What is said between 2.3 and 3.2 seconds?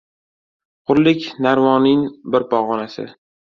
har pog‘onasi–